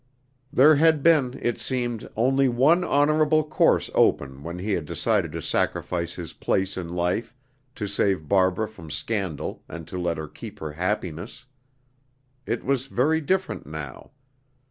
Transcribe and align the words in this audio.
There 0.51 0.77
had 0.77 1.03
been, 1.03 1.37
it 1.43 1.59
seemed, 1.59 2.09
only 2.15 2.49
one 2.49 2.83
honorable 2.83 3.43
course 3.43 3.91
open 3.93 4.41
when 4.41 4.57
he 4.57 4.71
had 4.71 4.85
decided 4.85 5.31
to 5.33 5.43
sacrifice 5.43 6.15
his 6.15 6.33
place 6.33 6.75
in 6.75 6.89
life 6.89 7.35
to 7.75 7.85
save 7.85 8.27
Barbara 8.27 8.67
from 8.67 8.89
scandal 8.89 9.61
and 9.69 9.87
to 9.87 9.99
let 9.99 10.17
her 10.17 10.27
keep 10.27 10.57
her 10.57 10.71
happiness. 10.71 11.45
It 12.47 12.65
was 12.65 12.87
very 12.87 13.21
different 13.21 13.67
now. 13.67 14.09